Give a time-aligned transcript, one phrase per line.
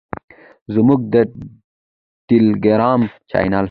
[0.73, 1.15] زموږ د
[2.27, 3.55] ټیلیګرام چینل